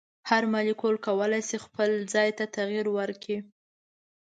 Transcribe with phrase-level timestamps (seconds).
[0.29, 3.37] هر مالیکول کولی شي خپل ځای ته تغیر ورکړي.